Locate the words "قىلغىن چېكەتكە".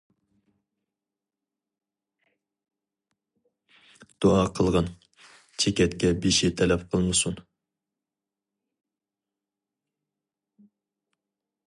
4.59-6.11